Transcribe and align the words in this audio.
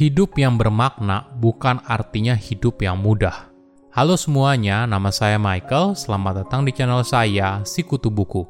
Hidup 0.00 0.40
yang 0.40 0.56
bermakna 0.56 1.28
bukan 1.44 1.76
artinya 1.84 2.32
hidup 2.32 2.80
yang 2.80 2.96
mudah. 3.04 3.52
Halo 3.92 4.16
semuanya, 4.16 4.88
nama 4.88 5.12
saya 5.12 5.36
Michael. 5.36 5.92
Selamat 5.92 6.40
datang 6.40 6.64
di 6.64 6.72
channel 6.72 7.04
saya, 7.04 7.60
Sikutu 7.68 8.08
Buku. 8.08 8.48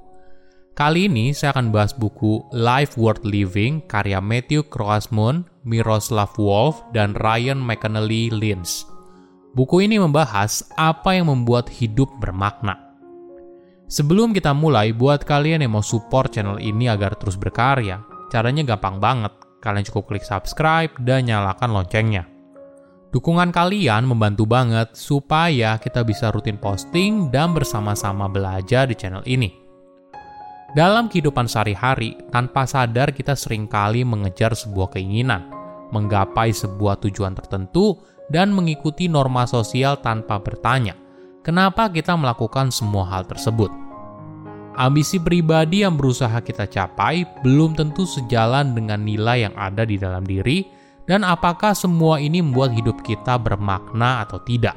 Kali 0.78 1.10
ini 1.10 1.34
saya 1.34 1.50
akan 1.50 1.74
bahas 1.74 1.90
buku 1.90 2.46
Life 2.54 2.94
Worth 2.94 3.26
Living 3.26 3.82
karya 3.90 4.22
Matthew 4.22 4.71
Croasmun, 4.71 5.43
Miroslav 5.66 6.30
Wolf, 6.39 6.86
dan 6.94 7.18
Ryan 7.18 7.58
McAnally 7.58 8.30
Lynch. 8.30 8.86
Buku 9.50 9.82
ini 9.82 9.98
membahas 9.98 10.62
apa 10.79 11.18
yang 11.18 11.35
membuat 11.35 11.67
hidup 11.67 12.14
bermakna. 12.22 12.79
Sebelum 13.90 14.30
kita 14.30 14.54
mulai, 14.54 14.94
buat 14.94 15.26
kalian 15.26 15.67
yang 15.67 15.75
mau 15.75 15.82
support 15.82 16.30
channel 16.30 16.62
ini 16.62 16.86
agar 16.86 17.18
terus 17.18 17.35
berkarya, 17.35 18.07
caranya 18.30 18.62
gampang 18.62 19.03
banget 19.03 19.50
Kalian 19.61 19.85
cukup 19.85 20.09
klik 20.09 20.25
subscribe 20.25 20.91
dan 21.05 21.29
nyalakan 21.29 21.77
loncengnya. 21.77 22.25
Dukungan 23.11 23.50
kalian 23.53 24.07
membantu 24.07 24.46
banget 24.46 24.95
supaya 24.96 25.77
kita 25.77 26.00
bisa 26.07 26.33
rutin 26.33 26.57
posting 26.57 27.29
dan 27.29 27.53
bersama-sama 27.53 28.31
belajar 28.31 28.89
di 28.89 28.96
channel 28.96 29.21
ini. 29.27 29.50
Dalam 30.71 31.11
kehidupan 31.11 31.50
sehari-hari, 31.50 32.14
tanpa 32.31 32.62
sadar 32.62 33.11
kita 33.11 33.34
sering 33.34 33.67
kali 33.67 34.06
mengejar 34.06 34.55
sebuah 34.55 34.95
keinginan, 34.95 35.50
menggapai 35.91 36.55
sebuah 36.55 37.03
tujuan 37.03 37.34
tertentu, 37.34 37.98
dan 38.31 38.55
mengikuti 38.55 39.11
norma 39.11 39.42
sosial 39.50 39.98
tanpa 39.98 40.39
bertanya, 40.39 40.95
kenapa 41.42 41.91
kita 41.91 42.14
melakukan 42.14 42.70
semua 42.70 43.11
hal 43.11 43.27
tersebut. 43.27 43.89
Ambisi 44.80 45.20
pribadi 45.20 45.84
yang 45.84 46.00
berusaha 46.00 46.41
kita 46.41 46.64
capai 46.64 47.28
belum 47.44 47.77
tentu 47.77 48.08
sejalan 48.08 48.72
dengan 48.72 49.05
nilai 49.05 49.44
yang 49.44 49.52
ada 49.52 49.84
di 49.84 50.00
dalam 50.00 50.25
diri, 50.25 50.64
dan 51.05 51.20
apakah 51.20 51.77
semua 51.77 52.16
ini 52.16 52.41
membuat 52.41 52.72
hidup 52.72 53.05
kita 53.05 53.36
bermakna 53.36 54.24
atau 54.24 54.40
tidak. 54.40 54.72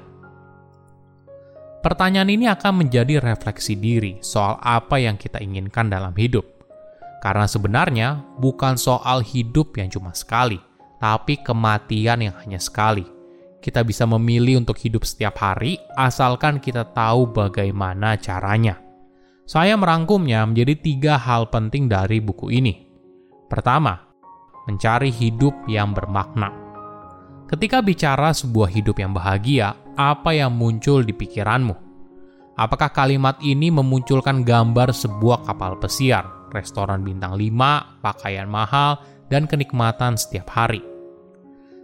Pertanyaan 1.80 2.36
ini 2.36 2.52
akan 2.52 2.84
menjadi 2.84 3.24
refleksi 3.24 3.80
diri 3.80 4.20
soal 4.20 4.60
apa 4.60 5.00
yang 5.00 5.16
kita 5.16 5.40
inginkan 5.40 5.88
dalam 5.88 6.12
hidup, 6.20 6.44
karena 7.24 7.48
sebenarnya 7.48 8.28
bukan 8.44 8.76
soal 8.76 9.24
hidup 9.24 9.72
yang 9.80 9.88
cuma 9.88 10.12
sekali, 10.12 10.60
tapi 11.00 11.40
kematian 11.40 12.28
yang 12.28 12.36
hanya 12.44 12.60
sekali. 12.60 13.08
Kita 13.64 13.80
bisa 13.88 14.04
memilih 14.04 14.68
untuk 14.68 14.76
hidup 14.84 15.08
setiap 15.08 15.40
hari, 15.40 15.80
asalkan 15.96 16.60
kita 16.60 16.92
tahu 16.92 17.32
bagaimana 17.32 18.20
caranya. 18.20 18.84
Saya 19.44 19.76
merangkumnya 19.76 20.48
menjadi 20.48 20.74
tiga 20.80 21.14
hal 21.20 21.52
penting 21.52 21.92
dari 21.92 22.24
buku 22.24 22.48
ini. 22.48 22.88
Pertama, 23.52 24.00
mencari 24.64 25.12
hidup 25.12 25.68
yang 25.68 25.92
bermakna. 25.92 26.48
Ketika 27.52 27.84
bicara 27.84 28.32
sebuah 28.32 28.72
hidup 28.72 29.04
yang 29.04 29.12
bahagia, 29.12 29.76
apa 30.00 30.32
yang 30.32 30.56
muncul 30.56 31.04
di 31.04 31.12
pikiranmu? 31.12 31.76
Apakah 32.56 32.90
kalimat 32.96 33.36
ini 33.44 33.68
memunculkan 33.68 34.48
gambar 34.48 34.96
sebuah 34.96 35.44
kapal 35.44 35.76
pesiar, 35.76 36.50
restoran 36.56 37.04
bintang 37.04 37.36
5, 37.36 38.00
pakaian 38.00 38.48
mahal, 38.48 39.04
dan 39.28 39.44
kenikmatan 39.44 40.16
setiap 40.16 40.56
hari? 40.56 40.80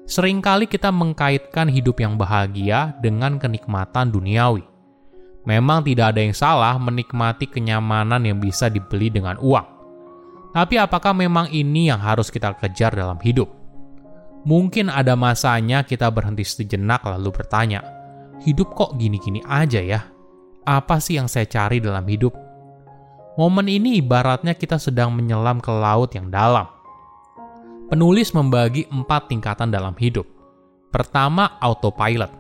Seringkali 0.07 0.65
kita 0.65 0.89
mengkaitkan 0.89 1.69
hidup 1.69 2.01
yang 2.01 2.15
bahagia 2.15 2.97
dengan 3.03 3.37
kenikmatan 3.37 4.09
duniawi. 4.09 4.65
Memang 5.47 5.87
tidak 5.87 6.15
ada 6.15 6.21
yang 6.23 6.35
salah 6.35 6.75
menikmati 6.75 7.47
kenyamanan 7.47 8.27
yang 8.27 8.37
bisa 8.43 8.67
dibeli 8.67 9.07
dengan 9.07 9.39
uang. 9.39 9.67
Tapi 10.51 10.75
apakah 10.81 11.13
memang 11.13 11.47
ini 11.53 11.87
yang 11.93 12.01
harus 12.01 12.33
kita 12.33 12.57
kejar 12.57 12.91
dalam 12.97 13.21
hidup? 13.21 13.47
Mungkin 14.47 14.89
ada 14.89 15.13
masanya 15.19 15.83
kita 15.83 16.09
berhenti 16.09 16.47
sejenak 16.47 17.03
lalu 17.05 17.29
bertanya, 17.29 17.83
hidup 18.41 18.71
kok 18.73 18.95
gini-gini 18.95 19.43
aja 19.45 19.83
ya? 19.83 20.01
Apa 20.63 20.97
sih 20.97 21.19
yang 21.19 21.27
saya 21.27 21.45
cari 21.45 21.83
dalam 21.83 22.03
hidup? 22.07 22.33
Momen 23.39 23.71
ini 23.71 24.03
ibaratnya 24.03 24.55
kita 24.55 24.75
sedang 24.75 25.15
menyelam 25.15 25.63
ke 25.63 25.71
laut 25.71 26.11
yang 26.11 26.27
dalam. 26.27 26.67
Penulis 27.87 28.35
membagi 28.35 28.85
empat 28.91 29.31
tingkatan 29.31 29.71
dalam 29.71 29.95
hidup. 29.95 30.27
Pertama, 30.89 31.57
autopilot. 31.61 32.38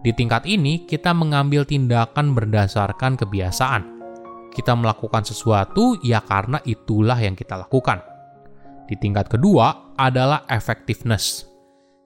Di 0.00 0.16
tingkat 0.16 0.48
ini, 0.48 0.88
kita 0.88 1.12
mengambil 1.12 1.68
tindakan 1.68 2.32
berdasarkan 2.32 3.20
kebiasaan. 3.20 3.82
Kita 4.48 4.72
melakukan 4.72 5.28
sesuatu 5.28 6.00
ya 6.00 6.24
karena 6.24 6.56
itulah 6.64 7.20
yang 7.20 7.36
kita 7.36 7.60
lakukan. 7.60 8.00
Di 8.88 8.96
tingkat 8.96 9.28
kedua 9.28 9.94
adalah 10.00 10.48
effectiveness. 10.48 11.46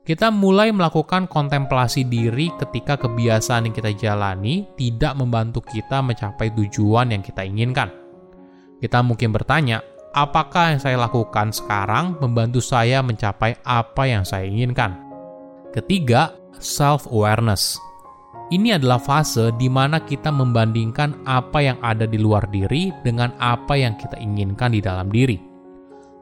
Kita 0.05 0.29
mulai 0.29 0.69
melakukan 0.69 1.25
kontemplasi 1.25 2.05
diri 2.05 2.53
ketika 2.61 3.01
kebiasaan 3.01 3.71
yang 3.71 3.75
kita 3.75 3.91
jalani 3.97 4.69
tidak 4.77 5.17
membantu 5.17 5.65
kita 5.65 6.05
mencapai 6.05 6.53
tujuan 6.53 7.09
yang 7.09 7.25
kita 7.25 7.41
inginkan. 7.41 7.89
Kita 8.85 9.01
mungkin 9.01 9.33
bertanya, 9.33 9.81
apakah 10.13 10.77
yang 10.77 10.81
saya 10.85 11.01
lakukan 11.01 11.57
sekarang 11.57 12.21
membantu 12.21 12.61
saya 12.61 13.01
mencapai 13.01 13.57
apa 13.65 14.03
yang 14.05 14.29
saya 14.29 14.45
inginkan? 14.45 14.93
Ketiga, 15.73 16.37
self-awareness. 16.61 17.79
Ini 18.53 18.77
adalah 18.77 19.01
fase 19.01 19.51
di 19.57 19.73
mana 19.73 20.05
kita 20.05 20.29
membandingkan 20.29 21.25
apa 21.25 21.65
yang 21.65 21.79
ada 21.81 22.05
di 22.05 22.21
luar 22.21 22.45
diri 22.53 22.93
dengan 23.01 23.33
apa 23.41 23.73
yang 23.73 23.97
kita 23.97 24.21
inginkan 24.21 24.77
di 24.77 24.85
dalam 24.85 25.09
diri. 25.09 25.41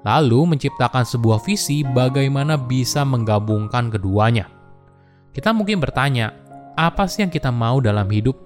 Lalu 0.06 0.54
menciptakan 0.54 1.02
sebuah 1.02 1.42
visi 1.42 1.82
bagaimana 1.82 2.54
bisa 2.54 3.02
menggabungkan 3.02 3.90
keduanya. 3.90 4.46
Kita 5.34 5.50
mungkin 5.50 5.82
bertanya, 5.82 6.34
apa 6.78 7.06
sih 7.10 7.26
yang 7.26 7.32
kita 7.32 7.50
mau 7.50 7.82
dalam 7.82 8.06
hidup? 8.10 8.38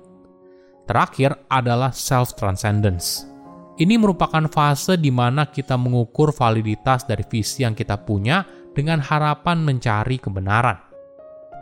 Terakhir 0.87 1.35
adalah 1.51 1.91
self-transcendence. 1.91 3.27
Ini 3.77 4.01
merupakan 4.01 4.47
fase 4.49 4.97
di 4.97 5.13
mana 5.13 5.51
kita 5.53 5.77
mengukur 5.77 6.33
validitas 6.33 7.05
dari 7.05 7.27
visi 7.29 7.61
yang 7.61 7.77
kita 7.77 8.01
punya 8.01 8.47
dengan 8.73 9.05
harapan 9.05 9.61
mencari 9.61 10.17
kebenaran. 10.17 10.86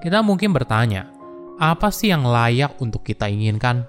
Kita 0.05 0.21
mungkin 0.21 0.53
bertanya, 0.53 1.09
apa 1.57 1.89
sih 1.89 2.13
yang 2.13 2.29
layak 2.29 2.77
untuk 2.77 3.01
kita 3.09 3.25
inginkan? 3.25 3.89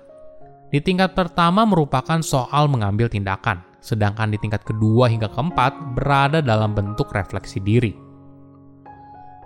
Di 0.71 0.79
tingkat 0.79 1.11
pertama 1.11 1.67
merupakan 1.67 2.23
soal 2.23 2.71
mengambil 2.71 3.11
tindakan, 3.11 3.59
sedangkan 3.83 4.31
di 4.31 4.39
tingkat 4.39 4.63
kedua 4.63 5.11
hingga 5.11 5.27
keempat 5.27 5.75
berada 5.91 6.39
dalam 6.39 6.71
bentuk 6.71 7.11
refleksi 7.11 7.59
diri. 7.59 7.91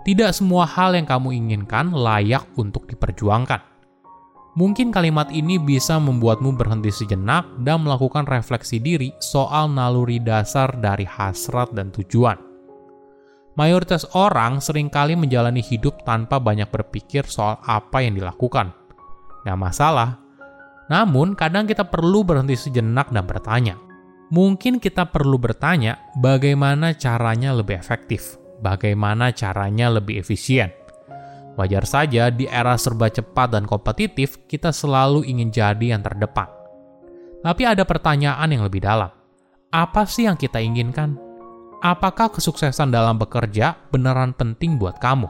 Tidak 0.06 0.30
semua 0.30 0.62
hal 0.62 0.94
yang 0.94 1.10
kamu 1.10 1.42
inginkan 1.42 1.90
layak 1.90 2.46
untuk 2.54 2.86
diperjuangkan. 2.86 3.66
Mungkin 4.54 4.94
kalimat 4.94 5.26
ini 5.34 5.58
bisa 5.58 5.98
membuatmu 5.98 6.54
berhenti 6.54 6.94
sejenak 6.94 7.50
dan 7.66 7.82
melakukan 7.82 8.30
refleksi 8.30 8.78
diri 8.78 9.10
soal 9.18 9.66
naluri 9.66 10.22
dasar 10.22 10.70
dari 10.78 11.02
hasrat 11.02 11.74
dan 11.74 11.90
tujuan. 11.90 12.49
Mayoritas 13.58 14.06
orang 14.14 14.62
sering 14.62 14.86
kali 14.86 15.18
menjalani 15.18 15.58
hidup 15.58 16.06
tanpa 16.06 16.38
banyak 16.38 16.70
berpikir 16.70 17.26
soal 17.26 17.58
apa 17.66 18.02
yang 18.02 18.14
dilakukan. 18.14 18.70
Gak 19.42 19.58
masalah. 19.58 20.22
Namun, 20.90 21.38
kadang 21.38 21.66
kita 21.66 21.86
perlu 21.86 22.22
berhenti 22.26 22.54
sejenak 22.58 23.10
dan 23.14 23.26
bertanya. 23.26 23.78
Mungkin 24.30 24.78
kita 24.78 25.10
perlu 25.10 25.42
bertanya 25.42 25.98
bagaimana 26.18 26.94
caranya 26.94 27.50
lebih 27.50 27.74
efektif, 27.74 28.38
bagaimana 28.62 29.34
caranya 29.34 29.90
lebih 29.90 30.22
efisien. 30.22 30.70
Wajar 31.58 31.82
saja 31.82 32.30
di 32.30 32.46
era 32.46 32.78
serba 32.78 33.10
cepat 33.10 33.58
dan 33.58 33.66
kompetitif, 33.66 34.46
kita 34.46 34.70
selalu 34.70 35.26
ingin 35.26 35.50
jadi 35.50 35.98
yang 35.98 36.02
terdepan. 36.02 36.46
Tapi 37.42 37.62
ada 37.66 37.82
pertanyaan 37.82 38.46
yang 38.50 38.62
lebih 38.62 38.86
dalam. 38.86 39.10
Apa 39.70 40.06
sih 40.06 40.30
yang 40.30 40.38
kita 40.38 40.62
inginkan? 40.62 41.29
Apakah 41.80 42.28
kesuksesan 42.28 42.92
dalam 42.92 43.16
bekerja 43.16 43.76
beneran 43.88 44.36
penting 44.36 44.76
buat 44.76 45.00
kamu? 45.00 45.28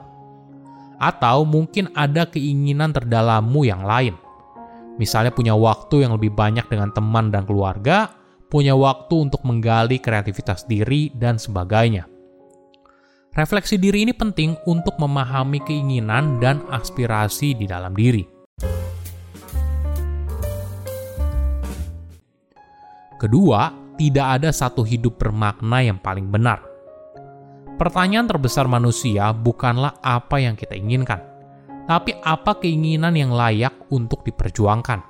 Atau 1.00 1.48
mungkin 1.48 1.88
ada 1.96 2.28
keinginan 2.28 2.92
terdalammu 2.92 3.64
yang 3.64 3.86
lain. 3.86 4.14
Misalnya 5.00 5.32
punya 5.32 5.56
waktu 5.56 6.04
yang 6.04 6.12
lebih 6.12 6.36
banyak 6.36 6.68
dengan 6.68 6.92
teman 6.92 7.32
dan 7.32 7.48
keluarga, 7.48 8.12
punya 8.52 8.76
waktu 8.76 9.30
untuk 9.30 9.40
menggali 9.48 9.96
kreativitas 9.96 10.68
diri, 10.68 11.08
dan 11.16 11.40
sebagainya. 11.40 12.04
Refleksi 13.32 13.78
diri 13.78 14.04
ini 14.04 14.12
penting 14.12 14.58
untuk 14.66 14.98
memahami 14.98 15.62
keinginan 15.64 16.42
dan 16.42 16.60
aspirasi 16.68 17.56
di 17.56 17.64
dalam 17.64 17.94
diri. 17.94 18.26
Kedua, 23.16 23.79
tidak 24.00 24.40
ada 24.40 24.48
satu 24.48 24.80
hidup 24.80 25.20
bermakna 25.20 25.84
yang 25.84 26.00
paling 26.00 26.32
benar. 26.32 26.64
Pertanyaan 27.76 28.24
terbesar 28.24 28.64
manusia 28.64 29.28
bukanlah 29.36 30.00
apa 30.00 30.40
yang 30.40 30.56
kita 30.56 30.72
inginkan, 30.72 31.20
tapi 31.84 32.16
apa 32.24 32.56
keinginan 32.56 33.12
yang 33.12 33.28
layak 33.28 33.76
untuk 33.92 34.24
diperjuangkan. 34.24 35.04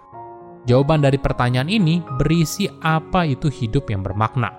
Jawaban 0.66 1.06
dari 1.06 1.22
pertanyaan 1.22 1.70
ini 1.70 2.02
berisi 2.18 2.66
apa 2.82 3.22
itu 3.22 3.46
hidup 3.46 3.94
yang 3.94 4.02
bermakna, 4.02 4.50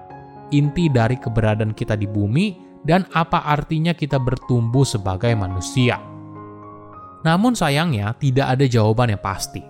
inti 0.56 0.88
dari 0.88 1.20
keberadaan 1.20 1.76
kita 1.76 2.00
di 2.00 2.08
bumi, 2.08 2.56
dan 2.88 3.04
apa 3.12 3.44
artinya 3.44 3.92
kita 3.92 4.16
bertumbuh 4.16 4.88
sebagai 4.88 5.36
manusia. 5.36 6.00
Namun 7.28 7.52
sayangnya 7.52 8.16
tidak 8.16 8.48
ada 8.48 8.64
jawaban 8.64 9.12
yang 9.12 9.22
pasti. 9.22 9.62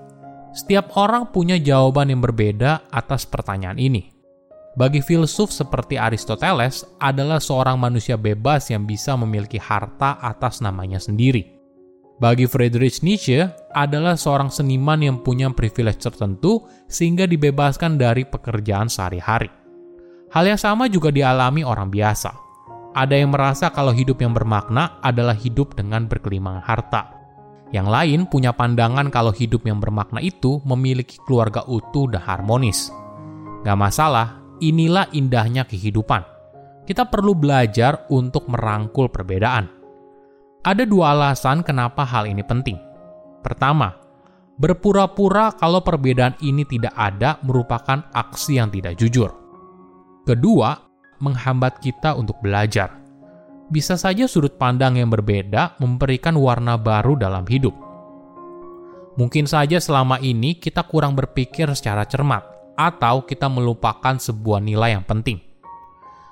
Setiap 0.53 0.93
orang 1.01 1.33
punya 1.33 1.57
jawaban 1.57 2.13
yang 2.13 2.21
berbeda 2.21 2.93
atas 2.93 3.25
pertanyaan 3.25 3.81
ini. 3.81 4.10
Bagi 4.71 5.03
filsuf 5.03 5.51
seperti 5.51 5.99
Aristoteles 5.99 6.87
adalah 6.95 7.43
seorang 7.43 7.75
manusia 7.75 8.15
bebas 8.15 8.71
yang 8.71 8.87
bisa 8.87 9.19
memiliki 9.19 9.59
harta 9.59 10.15
atas 10.23 10.63
namanya 10.63 10.95
sendiri. 10.95 11.59
Bagi 12.21 12.47
Friedrich 12.47 13.03
Nietzsche 13.03 13.51
adalah 13.75 14.15
seorang 14.15 14.47
seniman 14.47 15.01
yang 15.03 15.17
punya 15.19 15.51
privilege 15.51 15.99
tertentu 15.99 16.63
sehingga 16.87 17.27
dibebaskan 17.27 17.99
dari 17.99 18.23
pekerjaan 18.23 18.87
sehari-hari. 18.87 19.51
Hal 20.31 20.47
yang 20.47 20.61
sama 20.61 20.87
juga 20.87 21.11
dialami 21.11 21.67
orang 21.67 21.91
biasa. 21.91 22.31
Ada 22.95 23.19
yang 23.19 23.35
merasa 23.35 23.75
kalau 23.75 23.91
hidup 23.91 24.23
yang 24.23 24.31
bermakna 24.31 25.01
adalah 25.03 25.35
hidup 25.35 25.75
dengan 25.75 26.07
berkelimangan 26.07 26.63
harta. 26.63 27.11
Yang 27.75 27.87
lain 27.91 28.19
punya 28.27 28.55
pandangan 28.55 29.11
kalau 29.11 29.35
hidup 29.35 29.67
yang 29.67 29.83
bermakna 29.83 30.23
itu 30.23 30.63
memiliki 30.63 31.19
keluarga 31.27 31.67
utuh 31.67 32.07
dan 32.07 32.23
harmonis. 32.23 32.91
Gak 33.63 33.79
masalah, 33.79 34.40
inilah 34.61 35.09
indahnya 35.11 35.65
kehidupan. 35.65 36.21
Kita 36.85 37.09
perlu 37.09 37.33
belajar 37.33 38.05
untuk 38.13 38.47
merangkul 38.47 39.09
perbedaan. 39.09 39.67
Ada 40.61 40.85
dua 40.85 41.17
alasan 41.17 41.65
kenapa 41.65 42.05
hal 42.05 42.29
ini 42.29 42.45
penting. 42.45 42.77
Pertama, 43.41 43.97
berpura-pura 44.61 45.57
kalau 45.57 45.81
perbedaan 45.81 46.37
ini 46.45 46.61
tidak 46.69 46.93
ada 46.93 47.41
merupakan 47.41 48.05
aksi 48.13 48.61
yang 48.61 48.69
tidak 48.69 48.93
jujur. 49.01 49.33
Kedua, 50.21 50.77
menghambat 51.17 51.81
kita 51.81 52.13
untuk 52.13 52.37
belajar. 52.45 53.01
Bisa 53.71 53.95
saja 53.95 54.27
sudut 54.27 54.59
pandang 54.59 54.99
yang 54.99 55.09
berbeda 55.09 55.79
memberikan 55.81 56.37
warna 56.37 56.75
baru 56.75 57.17
dalam 57.17 57.47
hidup. 57.47 57.73
Mungkin 59.15 59.47
saja 59.47 59.79
selama 59.79 60.19
ini 60.19 60.59
kita 60.59 60.83
kurang 60.85 61.15
berpikir 61.15 61.71
secara 61.71 62.03
cermat, 62.03 62.50
atau 62.81 63.21
kita 63.21 63.45
melupakan 63.45 64.17
sebuah 64.17 64.57
nilai 64.57 64.97
yang 64.97 65.05
penting. 65.05 65.37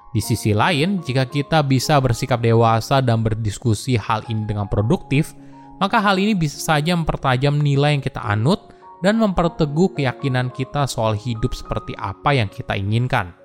Di 0.10 0.22
sisi 0.26 0.58
lain, 0.58 1.06
jika 1.06 1.30
kita 1.30 1.62
bisa 1.62 2.02
bersikap 2.02 2.42
dewasa 2.42 2.98
dan 2.98 3.22
berdiskusi 3.22 3.94
hal 3.94 4.26
ini 4.26 4.50
dengan 4.50 4.66
produktif, 4.66 5.38
maka 5.78 6.02
hal 6.02 6.18
ini 6.18 6.34
bisa 6.34 6.58
saja 6.58 6.98
mempertajam 6.98 7.62
nilai 7.62 7.94
yang 7.94 8.04
kita 8.04 8.18
anut 8.18 8.74
dan 9.06 9.22
memperteguh 9.22 9.94
keyakinan 9.96 10.50
kita 10.50 10.90
soal 10.90 11.14
hidup 11.14 11.54
seperti 11.54 11.94
apa 11.96 12.34
yang 12.34 12.50
kita 12.50 12.74
inginkan. 12.74 13.38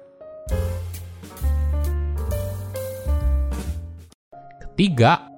Ketiga, 4.65 5.31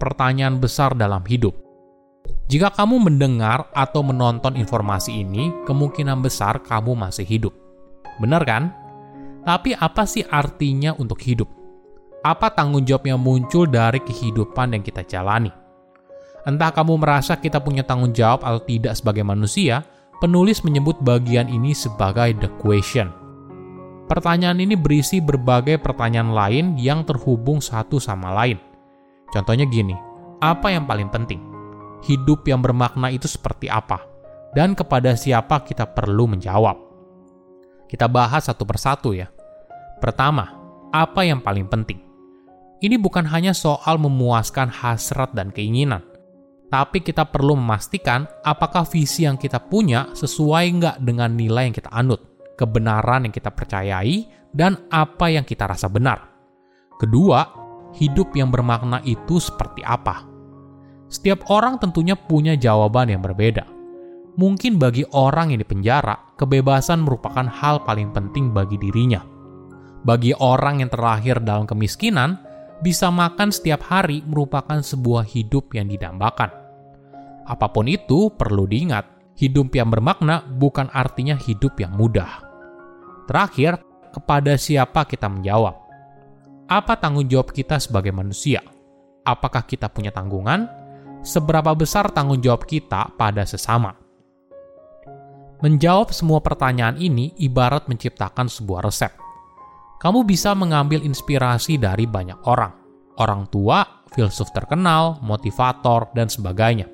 pertanyaan 0.00 0.56
besar 0.56 0.96
dalam 0.96 1.20
hidup. 1.28 1.69
Jika 2.50 2.66
kamu 2.74 2.98
mendengar 2.98 3.70
atau 3.70 4.02
menonton 4.02 4.58
informasi 4.58 5.22
ini, 5.22 5.54
kemungkinan 5.70 6.18
besar 6.18 6.58
kamu 6.58 6.98
masih 6.98 7.22
hidup. 7.22 7.54
Benar 8.18 8.42
kan? 8.42 8.74
Tapi 9.46 9.78
apa 9.78 10.02
sih 10.02 10.26
artinya 10.26 10.90
untuk 10.98 11.22
hidup? 11.22 11.46
Apa 12.26 12.50
tanggung 12.50 12.82
jawab 12.82 13.06
yang 13.06 13.22
muncul 13.22 13.70
dari 13.70 14.02
kehidupan 14.02 14.74
yang 14.74 14.82
kita 14.82 15.06
jalani? 15.06 15.54
Entah 16.42 16.74
kamu 16.74 16.98
merasa 16.98 17.38
kita 17.38 17.62
punya 17.62 17.86
tanggung 17.86 18.10
jawab 18.10 18.42
atau 18.42 18.58
tidak 18.66 18.98
sebagai 18.98 19.22
manusia, 19.22 19.86
penulis 20.18 20.66
menyebut 20.66 20.98
bagian 21.06 21.46
ini 21.46 21.70
sebagai 21.70 22.34
the 22.42 22.50
question. 22.58 23.14
Pertanyaan 24.10 24.58
ini 24.58 24.74
berisi 24.74 25.22
berbagai 25.22 25.78
pertanyaan 25.78 26.34
lain 26.34 26.74
yang 26.74 27.06
terhubung 27.06 27.62
satu 27.62 28.02
sama 28.02 28.34
lain. 28.34 28.58
Contohnya 29.30 29.70
gini, 29.70 29.94
apa 30.42 30.74
yang 30.74 30.90
paling 30.90 31.06
penting? 31.14 31.49
Hidup 32.06 32.46
yang 32.48 32.60
bermakna 32.64 33.12
itu 33.12 33.28
seperti 33.28 33.68
apa, 33.68 34.04
dan 34.56 34.72
kepada 34.74 35.14
siapa 35.14 35.62
kita 35.64 35.88
perlu 35.90 36.30
menjawab. 36.30 36.76
Kita 37.90 38.06
bahas 38.06 38.46
satu 38.46 38.62
persatu 38.62 39.10
ya. 39.16 39.26
Pertama, 39.98 40.46
apa 40.94 41.26
yang 41.26 41.42
paling 41.42 41.66
penting? 41.66 41.98
Ini 42.80 42.96
bukan 42.96 43.28
hanya 43.28 43.52
soal 43.52 44.00
memuaskan 44.00 44.72
hasrat 44.72 45.36
dan 45.36 45.52
keinginan, 45.52 46.00
tapi 46.70 47.02
kita 47.02 47.26
perlu 47.28 47.58
memastikan 47.58 48.24
apakah 48.46 48.86
visi 48.86 49.26
yang 49.26 49.36
kita 49.36 49.58
punya 49.58 50.08
sesuai 50.14 50.64
nggak 50.78 50.96
dengan 51.02 51.34
nilai 51.34 51.68
yang 51.68 51.76
kita 51.76 51.90
anut, 51.92 52.22
kebenaran 52.56 53.28
yang 53.28 53.34
kita 53.34 53.50
percayai, 53.52 54.24
dan 54.54 54.78
apa 54.88 55.28
yang 55.28 55.42
kita 55.42 55.66
rasa 55.66 55.90
benar. 55.90 56.30
Kedua, 56.96 57.42
hidup 57.98 58.32
yang 58.38 58.54
bermakna 58.54 59.02
itu 59.02 59.42
seperti 59.42 59.82
apa? 59.82 60.29
Setiap 61.10 61.50
orang 61.50 61.82
tentunya 61.82 62.14
punya 62.14 62.54
jawaban 62.54 63.10
yang 63.10 63.18
berbeda. 63.18 63.66
Mungkin 64.38 64.78
bagi 64.78 65.02
orang 65.10 65.50
yang 65.50 65.58
dipenjara, 65.58 66.38
kebebasan 66.38 67.02
merupakan 67.02 67.44
hal 67.50 67.82
paling 67.82 68.14
penting 68.14 68.54
bagi 68.54 68.78
dirinya. 68.78 69.18
Bagi 70.06 70.30
orang 70.38 70.80
yang 70.80 70.88
terlahir 70.88 71.42
dalam 71.42 71.66
kemiskinan, 71.66 72.38
bisa 72.80 73.10
makan 73.10 73.52
setiap 73.52 73.84
hari 73.84 74.22
merupakan 74.24 74.80
sebuah 74.80 75.26
hidup 75.28 75.74
yang 75.76 75.90
didambakan. 75.90 76.48
Apa 77.44 77.68
pun 77.74 77.90
itu, 77.90 78.30
perlu 78.32 78.64
diingat, 78.70 79.36
hidup 79.36 79.74
yang 79.74 79.90
bermakna 79.90 80.46
bukan 80.46 80.88
artinya 80.94 81.34
hidup 81.34 81.76
yang 81.82 81.92
mudah. 81.98 82.40
Terakhir, 83.26 83.82
kepada 84.14 84.54
siapa 84.56 85.04
kita 85.04 85.26
menjawab? 85.26 85.74
Apa 86.70 86.96
tanggung 87.02 87.26
jawab 87.26 87.50
kita 87.50 87.82
sebagai 87.82 88.14
manusia? 88.14 88.62
Apakah 89.26 89.66
kita 89.66 89.90
punya 89.90 90.14
tanggungan? 90.14 90.79
Seberapa 91.20 91.76
besar 91.76 92.08
tanggung 92.12 92.40
jawab 92.40 92.64
kita 92.64 93.12
pada 93.16 93.44
sesama. 93.44 93.96
Menjawab 95.60 96.16
semua 96.16 96.40
pertanyaan 96.40 96.96
ini 96.96 97.36
ibarat 97.36 97.84
menciptakan 97.84 98.48
sebuah 98.48 98.88
resep. 98.88 99.12
Kamu 100.00 100.24
bisa 100.24 100.56
mengambil 100.56 101.04
inspirasi 101.04 101.76
dari 101.76 102.08
banyak 102.08 102.48
orang, 102.48 102.72
orang 103.20 103.44
tua, 103.52 103.84
filsuf 104.08 104.48
terkenal, 104.56 105.20
motivator, 105.20 106.08
dan 106.16 106.32
sebagainya. 106.32 106.88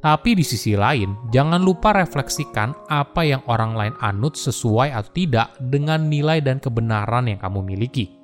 Tapi 0.00 0.38
di 0.38 0.46
sisi 0.46 0.78
lain, 0.78 1.28
jangan 1.34 1.60
lupa 1.60 1.90
refleksikan 1.90 2.72
apa 2.86 3.26
yang 3.26 3.42
orang 3.50 3.74
lain 3.74 3.94
anut 4.00 4.38
sesuai 4.38 4.94
atau 4.94 5.10
tidak 5.10 5.58
dengan 5.58 6.06
nilai 6.06 6.38
dan 6.40 6.62
kebenaran 6.62 7.26
yang 7.26 7.42
kamu 7.42 7.60
miliki. 7.60 8.19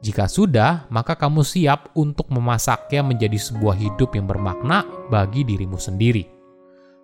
Jika 0.00 0.24
sudah, 0.24 0.88
maka 0.88 1.12
kamu 1.12 1.44
siap 1.44 1.92
untuk 1.92 2.32
memasaknya 2.32 3.04
menjadi 3.04 3.36
sebuah 3.36 3.76
hidup 3.76 4.16
yang 4.16 4.24
bermakna 4.24 4.84
bagi 5.12 5.44
dirimu 5.44 5.76
sendiri. 5.76 6.24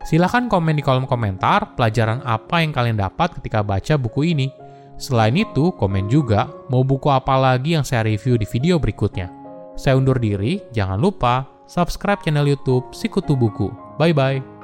Silahkan 0.00 0.48
komen 0.48 0.80
di 0.80 0.82
kolom 0.84 1.04
komentar 1.04 1.76
pelajaran 1.76 2.24
apa 2.24 2.64
yang 2.64 2.72
kalian 2.72 2.96
dapat 2.96 3.36
ketika 3.40 3.60
baca 3.60 4.00
buku 4.00 4.32
ini. 4.32 4.48
Selain 4.96 5.36
itu, 5.36 5.76
komen 5.76 6.08
juga 6.08 6.48
mau 6.72 6.80
buku 6.80 7.12
apa 7.12 7.36
lagi 7.36 7.76
yang 7.76 7.84
saya 7.84 8.08
review 8.08 8.40
di 8.40 8.48
video 8.48 8.80
berikutnya. 8.80 9.28
Saya 9.76 10.00
undur 10.00 10.16
diri, 10.16 10.64
jangan 10.72 10.96
lupa 10.96 11.44
subscribe 11.68 12.24
channel 12.24 12.48
YouTube 12.48 12.96
Sikutu 12.96 13.36
Buku. 13.36 13.68
Bye 14.00 14.16
bye. 14.16 14.55